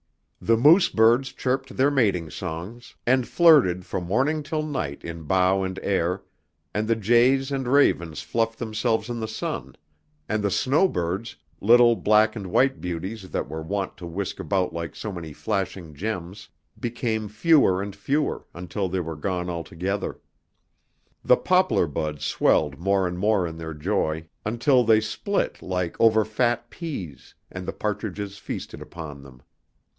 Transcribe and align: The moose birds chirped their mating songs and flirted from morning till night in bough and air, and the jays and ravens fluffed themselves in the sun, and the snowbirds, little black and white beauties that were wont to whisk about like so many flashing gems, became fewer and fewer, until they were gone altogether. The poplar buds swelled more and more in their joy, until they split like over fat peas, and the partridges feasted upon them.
The 0.43 0.57
moose 0.57 0.89
birds 0.89 1.31
chirped 1.31 1.77
their 1.77 1.91
mating 1.91 2.31
songs 2.31 2.95
and 3.05 3.27
flirted 3.27 3.85
from 3.85 4.05
morning 4.05 4.41
till 4.41 4.63
night 4.63 5.03
in 5.03 5.21
bough 5.25 5.61
and 5.61 5.79
air, 5.83 6.23
and 6.73 6.87
the 6.87 6.95
jays 6.95 7.51
and 7.51 7.67
ravens 7.67 8.23
fluffed 8.23 8.57
themselves 8.57 9.07
in 9.07 9.19
the 9.19 9.27
sun, 9.27 9.75
and 10.27 10.41
the 10.43 10.49
snowbirds, 10.49 11.35
little 11.59 11.95
black 11.95 12.35
and 12.35 12.47
white 12.47 12.81
beauties 12.81 13.29
that 13.29 13.47
were 13.47 13.61
wont 13.61 13.95
to 13.97 14.07
whisk 14.07 14.39
about 14.39 14.73
like 14.73 14.95
so 14.95 15.11
many 15.11 15.33
flashing 15.33 15.93
gems, 15.93 16.49
became 16.79 17.29
fewer 17.29 17.79
and 17.79 17.95
fewer, 17.95 18.47
until 18.55 18.89
they 18.89 18.99
were 19.01 19.15
gone 19.15 19.51
altogether. 19.51 20.19
The 21.23 21.37
poplar 21.37 21.85
buds 21.85 22.25
swelled 22.25 22.79
more 22.79 23.07
and 23.07 23.19
more 23.19 23.45
in 23.45 23.57
their 23.59 23.75
joy, 23.75 24.25
until 24.43 24.83
they 24.83 24.99
split 25.01 25.61
like 25.61 25.95
over 26.01 26.25
fat 26.25 26.71
peas, 26.71 27.35
and 27.51 27.67
the 27.67 27.73
partridges 27.73 28.39
feasted 28.39 28.81
upon 28.81 29.21
them. 29.21 29.43